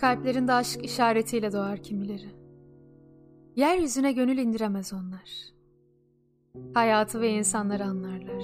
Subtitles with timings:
[0.00, 2.28] Kalplerinde aşk işaretiyle doğar kimileri.
[3.56, 5.30] Yeryüzüne gönül indiremez onlar.
[6.74, 8.42] Hayatı ve insanları anlarlar.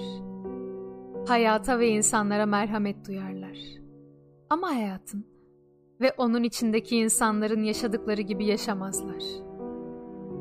[1.28, 3.58] Hayata ve insanlara merhamet duyarlar.
[4.50, 5.26] Ama hayatın
[6.00, 9.22] ve onun içindeki insanların yaşadıkları gibi yaşamazlar.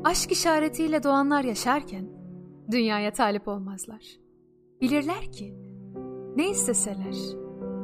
[0.04, 2.08] Aşk işaretiyle doğanlar yaşarken
[2.70, 4.02] dünyaya talip olmazlar.
[4.80, 5.54] Bilirler ki
[6.36, 7.16] ne isteseler,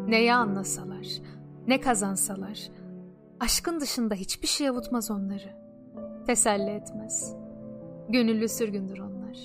[0.09, 1.07] neyi anlasalar,
[1.66, 2.71] ne kazansalar,
[3.42, 5.56] aşkın dışında hiçbir şey avutmaz onları.
[6.27, 7.37] Teselli etmez.
[8.09, 9.38] Gönüllü sürgündür onlar.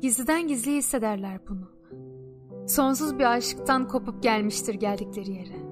[0.00, 1.70] Gizliden gizli hissederler bunu.
[2.68, 5.64] Sonsuz bir aşktan kopup gelmiştir geldikleri yere.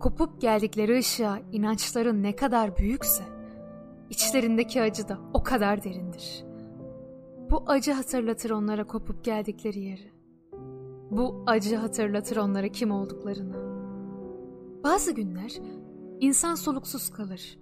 [0.00, 3.24] Kopup geldikleri ışığa inançların ne kadar büyükse,
[4.10, 6.44] içlerindeki acı da o kadar derindir.
[7.50, 10.12] Bu acı hatırlatır onlara kopup geldikleri yeri.
[11.10, 13.70] Bu acı hatırlatır onlara kim olduklarını.
[14.84, 15.52] Bazı günler
[16.20, 17.58] insan soluksuz kalır.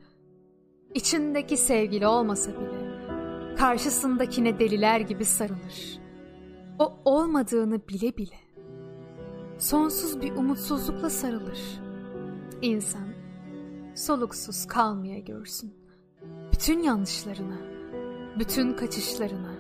[0.95, 2.99] İçindeki sevgili olmasa bile
[3.57, 5.99] karşısındakine deliler gibi sarılır.
[6.79, 8.39] O olmadığını bile bile
[9.59, 11.61] sonsuz bir umutsuzlukla sarılır.
[12.63, 13.09] İnsan
[13.95, 15.75] soluksuz kalmaya görsün.
[16.53, 17.59] Bütün yanlışlarına,
[18.39, 19.55] bütün kaçışlarına,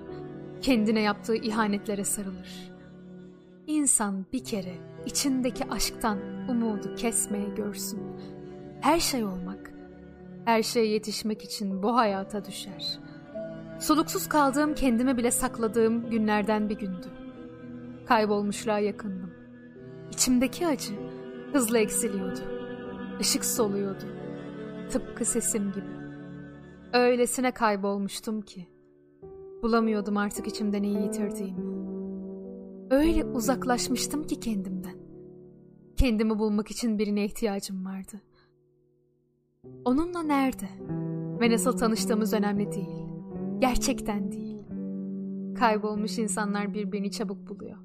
[0.61, 2.73] kendine yaptığı ihanetlere sarılır.
[3.67, 4.75] İnsan bir kere
[5.07, 6.19] içindeki aşktan
[6.49, 8.01] umudu kesmeye görsün.
[8.81, 9.73] Her şey olmak,
[10.45, 12.99] her şeye yetişmek için bu hayata düşer.
[13.81, 17.07] Soluksuz kaldığım kendimi bile sakladığım günlerden bir gündü.
[18.07, 19.31] Kaybolmuşluğa yakındım.
[20.13, 20.95] İçimdeki acı
[21.53, 22.41] hızla eksiliyordu.
[23.21, 24.05] Işık soluyordu.
[24.91, 25.99] Tıpkı sesim gibi.
[26.93, 28.69] Öylesine kaybolmuştum ki.
[29.63, 31.79] Bulamıyordum artık içimde neyi yitirdiğimi.
[32.91, 34.97] Öyle uzaklaşmıştım ki kendimden.
[35.97, 38.21] Kendimi bulmak için birine ihtiyacım vardı.
[39.85, 40.69] Onunla nerede
[41.41, 43.07] ve nasıl tanıştığımız önemli değil.
[43.59, 44.59] Gerçekten değil.
[45.59, 47.79] Kaybolmuş insanlar birbirini çabuk buluyor.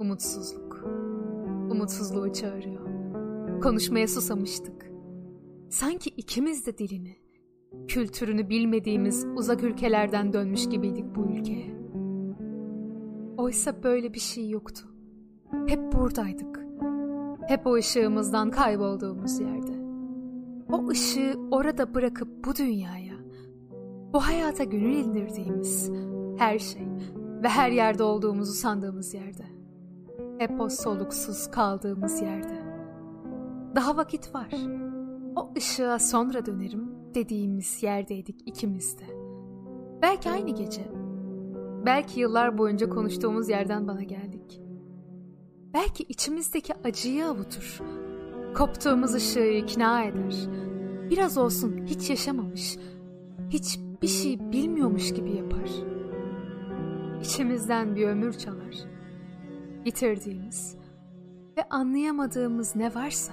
[0.00, 0.84] Umutsuzluk.
[1.70, 2.82] Umutsuzluğu çağırıyor.
[3.60, 4.92] Konuşmaya susamıştık.
[5.70, 7.16] Sanki ikimiz de dilini,
[7.88, 11.82] kültürünü bilmediğimiz uzak ülkelerden dönmüş gibiydik bu ülkeye.
[13.36, 14.88] Oysa böyle bir şey yoktu.
[15.66, 16.60] Hep buradaydık.
[17.48, 19.81] Hep o ışığımızdan kaybolduğumuz yerde.
[20.92, 23.14] Işığı orada bırakıp bu dünyaya,
[24.12, 25.90] bu hayata gönül indirdiğimiz
[26.38, 26.88] her şey
[27.42, 29.44] ve her yerde olduğumuzu sandığımız yerde.
[30.38, 32.62] Hep o soluksuz kaldığımız yerde.
[33.76, 34.48] Daha vakit var.
[35.36, 39.04] O ışığa sonra dönerim dediğimiz yerdeydik ikimiz de.
[40.02, 40.88] Belki aynı gece.
[41.86, 44.60] Belki yıllar boyunca konuştuğumuz yerden bana geldik.
[45.74, 47.80] Belki içimizdeki acıyı avutur.
[48.54, 50.48] Koptuğumuz ışığı ikna eder.
[51.12, 52.76] Biraz olsun hiç yaşamamış,
[53.50, 55.70] hiç bir şey bilmiyormuş gibi yapar.
[57.22, 58.76] İçimizden bir ömür çalar.
[59.84, 60.76] Bitirdiğimiz
[61.56, 63.32] ve anlayamadığımız ne varsa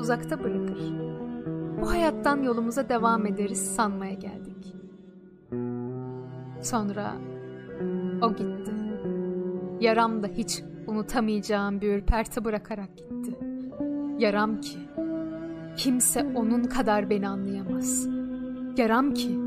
[0.00, 0.78] uzakta bırakır.
[1.80, 4.74] Bu hayattan yolumuza devam ederiz sanmaya geldik.
[6.62, 7.12] Sonra
[8.22, 8.72] o gitti.
[9.80, 13.38] Yaram da hiç unutamayacağım bir ürperti bırakarak gitti.
[14.18, 14.78] Yaram ki
[15.76, 18.06] kimse onun kadar beni anlayamaz.
[18.76, 19.38] Yaram ki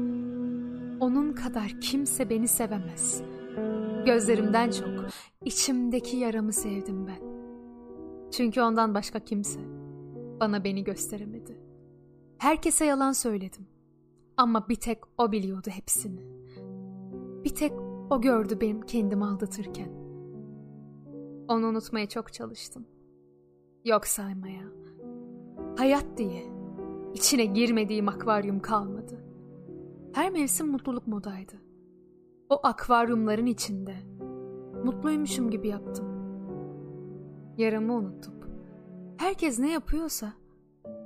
[1.00, 3.22] onun kadar kimse beni sevemez.
[4.06, 4.89] Gözlerimden çok
[5.45, 7.33] içimdeki yaramı sevdim ben.
[8.31, 9.59] Çünkü ondan başka kimse
[10.39, 11.57] bana beni gösteremedi.
[12.38, 13.67] Herkese yalan söyledim.
[14.38, 16.22] Ama bir tek o biliyordu hepsini.
[17.44, 17.72] Bir tek
[18.09, 19.89] o gördü benim kendimi aldatırken.
[21.47, 22.88] Onu unutmaya çok çalıştım.
[23.85, 24.63] Yok saymaya.
[25.78, 26.44] Hayat diye
[27.13, 29.24] içine girmediğim akvaryum kalmadı.
[30.13, 31.53] Her mevsim mutluluk modaydı.
[32.50, 33.95] O akvaryumların içinde
[34.83, 36.06] mutluymuşum gibi yaptım.
[37.57, 38.48] Yaramı unutup
[39.18, 40.33] herkes ne yapıyorsa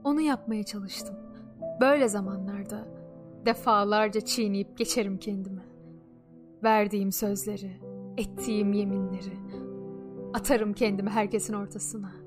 [0.04, 1.16] onu yapmaya çalıştım.
[1.82, 2.88] Böyle zamanlarda
[3.46, 5.66] defalarca çiğneyip geçerim kendime.
[6.64, 7.72] Verdiğim sözleri,
[8.18, 9.38] ettiğim yeminleri
[10.34, 12.27] atarım kendimi herkesin ortasına.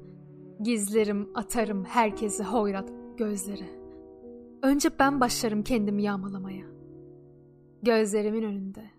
[0.62, 3.80] Gizlerim, atarım herkese hoyrat gözleri.
[4.62, 6.66] Önce ben başlarım kendimi yağmalamaya.
[7.82, 8.90] Gözlerimin önünde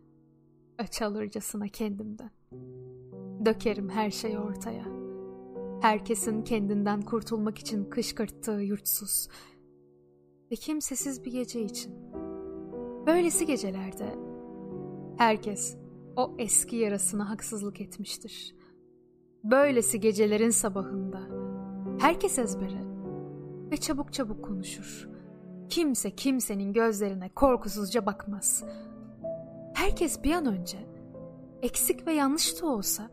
[0.80, 2.32] öç alırcasına kendimden.
[3.46, 4.86] Dökerim her şeyi ortaya.
[5.82, 9.28] Herkesin kendinden kurtulmak için kışkırttığı yurtsuz
[10.52, 11.94] ve kimsesiz bir gece için.
[13.06, 14.16] Böylesi gecelerde
[15.18, 15.78] herkes
[16.16, 18.56] o eski yarasına haksızlık etmiştir.
[19.44, 21.41] Böylesi gecelerin sabahında
[22.02, 22.82] herkes ezbere
[23.72, 25.10] ve çabuk çabuk konuşur.
[25.70, 28.64] Kimse kimsenin gözlerine korkusuzca bakmaz.
[29.74, 30.78] Herkes bir an önce
[31.62, 33.10] eksik ve yanlış da olsa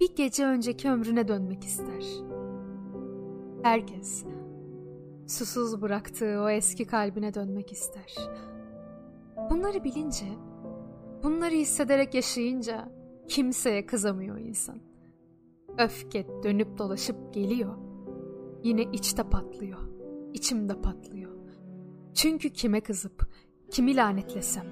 [0.00, 2.04] bir gece önceki ömrüne dönmek ister.
[3.62, 4.24] Herkes
[5.26, 8.16] susuz bıraktığı o eski kalbine dönmek ister.
[9.50, 10.26] Bunları bilince,
[11.22, 12.92] bunları hissederek yaşayınca
[13.28, 14.89] kimseye kızamıyor insan.
[15.78, 17.74] Öfke dönüp dolaşıp geliyor.
[18.64, 19.78] Yine içte patlıyor,
[20.34, 21.30] içimde patlıyor.
[22.14, 23.28] Çünkü kime kızıp,
[23.70, 24.66] kimi lanetlesem,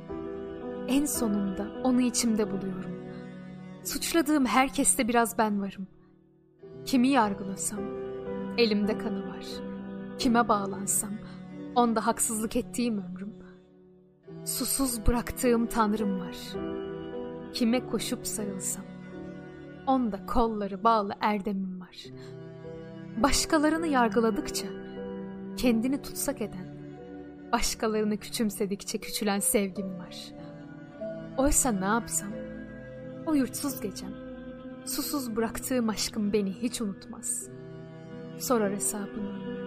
[0.88, 2.98] en sonunda onu içimde buluyorum.
[3.84, 5.86] Suçladığım herkeste biraz ben varım.
[6.84, 7.80] Kimi yargılasam,
[8.58, 9.46] elimde kanı var.
[10.18, 11.12] Kime bağlansam,
[11.74, 13.34] onda haksızlık ettiğim ömrüm.
[14.44, 16.36] Susuz bıraktığım tanrım var.
[17.52, 18.84] Kime koşup sarılsam,
[19.88, 21.96] onda kolları bağlı erdemim var.
[23.22, 24.66] Başkalarını yargıladıkça,
[25.56, 26.66] kendini tutsak eden,
[27.52, 30.16] başkalarını küçümsedikçe küçülen sevgim var.
[31.38, 32.30] Oysa ne yapsam,
[33.26, 34.12] o yurtsuz gecem,
[34.86, 37.48] susuz bıraktığım aşkım beni hiç unutmaz.
[38.38, 39.58] Sorar hesabını.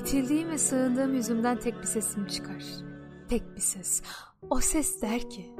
[0.00, 2.64] İtildiğim ve sığındığım yüzümden tek bir sesim çıkar.
[3.28, 4.02] Tek bir ses.
[4.50, 5.50] O ses der ki,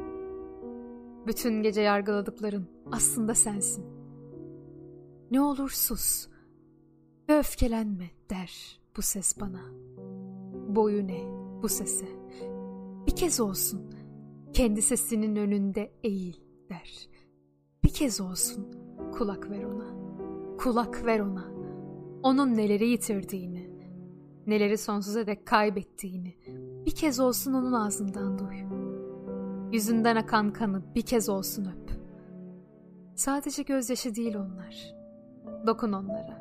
[1.30, 3.84] bütün gece yargıladıkların aslında sensin.
[5.30, 6.28] Ne olur sus
[7.28, 9.60] ve öfkelenme der bu ses bana.
[10.74, 11.20] Boyun ne
[11.62, 12.06] bu sese.
[13.06, 13.90] Bir kez olsun
[14.52, 16.36] kendi sesinin önünde eğil
[16.70, 17.08] der.
[17.84, 18.70] Bir kez olsun
[19.12, 19.94] kulak ver ona.
[20.58, 21.50] Kulak ver ona.
[22.22, 23.70] Onun neleri yitirdiğini,
[24.46, 26.36] neleri sonsuza dek kaybettiğini
[26.86, 28.79] bir kez olsun onun ağzından duy.
[29.72, 31.90] Yüzünden akan kanı bir kez olsun öp.
[33.14, 34.94] Sadece gözyaşı değil onlar.
[35.66, 36.40] Dokun onlara.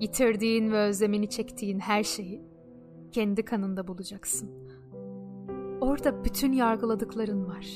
[0.00, 2.42] Yitirdiğin ve özlemini çektiğin her şeyi
[3.12, 4.50] kendi kanında bulacaksın.
[5.80, 7.66] Orada bütün yargıladıkların var.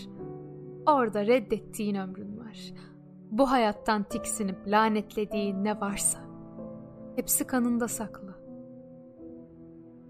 [0.87, 2.73] Orada reddettiğin ömrün var.
[3.31, 6.19] Bu hayattan tiksinip lanetlediğin ne varsa
[7.17, 8.39] hepsi kanında saklı.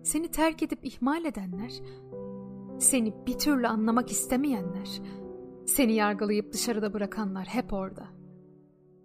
[0.02, 1.72] Seni terk edip ihmal edenler,
[2.78, 4.88] seni bir türlü anlamak istemeyenler,
[5.66, 8.06] seni yargılayıp dışarıda bırakanlar hep orada.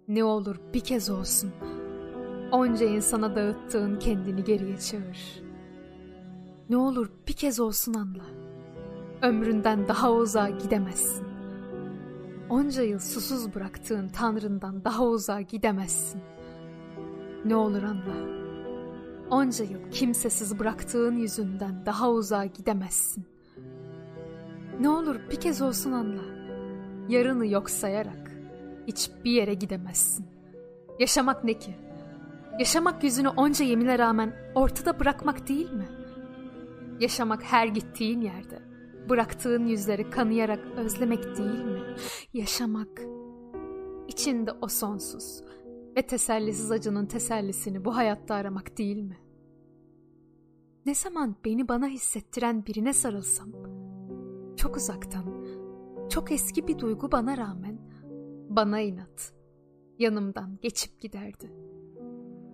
[0.08, 1.52] Ne olur bir kez olsun
[2.54, 5.42] onca insana dağıttığın kendini geriye çağır.
[6.68, 8.24] Ne olur bir kez olsun anla.
[9.22, 11.26] Ömründen daha uzağa gidemezsin.
[12.50, 16.20] Onca yıl susuz bıraktığın Tanrından daha uzağa gidemezsin.
[17.44, 18.34] Ne olur anla.
[19.30, 23.33] Onca yıl kimsesiz bıraktığın yüzünden daha uzağa gidemezsin.
[24.80, 26.22] Ne olur bir kez olsun anla.
[27.08, 28.30] Yarını yok sayarak
[28.86, 30.26] hiçbir yere gidemezsin.
[30.98, 31.74] Yaşamak ne ki?
[32.58, 35.88] Yaşamak yüzünü onca yemine rağmen ortada bırakmak değil mi?
[37.00, 38.62] Yaşamak her gittiğin yerde
[39.08, 41.80] bıraktığın yüzleri kanayarak özlemek değil mi?
[42.32, 43.00] Yaşamak
[44.08, 45.42] içinde o sonsuz
[45.96, 49.18] ve tesellisiz acının tesellisini bu hayatta aramak değil mi?
[50.86, 53.48] Ne zaman beni bana hissettiren birine sarılsam,
[54.64, 55.24] çok uzaktan,
[56.08, 57.78] çok eski bir duygu bana rağmen
[58.48, 59.32] bana inat,
[59.98, 61.52] yanımdan geçip giderdi.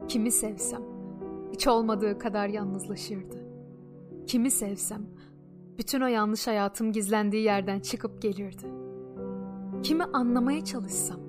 [0.08, 0.82] Kimi sevsem,
[1.52, 3.36] hiç olmadığı kadar yalnızlaşırdı.
[4.26, 5.06] Kimi sevsem,
[5.78, 8.66] bütün o yanlış hayatım gizlendiği yerden çıkıp gelirdi.
[9.82, 11.20] Kimi anlamaya çalışsam,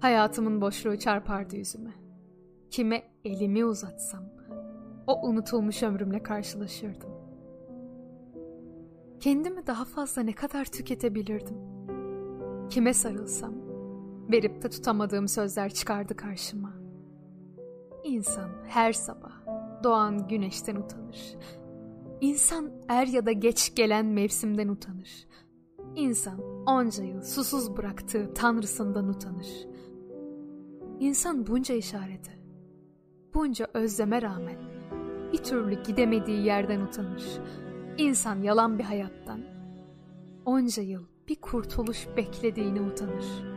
[0.00, 1.94] hayatımın boşluğu çarpardı yüzüme.
[2.70, 4.24] Kime elimi uzatsam,
[5.06, 7.21] o unutulmuş ömrümle karşılaşırdım.
[9.22, 11.56] Kendimi daha fazla ne kadar tüketebilirdim?
[12.70, 13.54] Kime sarılsam,
[14.32, 16.72] verip de tutamadığım sözler çıkardı karşıma.
[18.04, 19.32] İnsan her sabah
[19.84, 21.36] doğan güneşten utanır.
[22.20, 25.26] İnsan er ya da geç gelen mevsimden utanır.
[25.96, 29.66] İnsan onca yıl susuz bıraktığı tanrısından utanır.
[31.00, 32.32] İnsan bunca işarete,
[33.34, 34.58] bunca özleme rağmen
[35.32, 37.40] bir türlü gidemediği yerden utanır.
[37.98, 39.40] İnsan yalan bir hayattan,
[40.44, 43.51] onca yıl bir kurtuluş beklediğini utanır.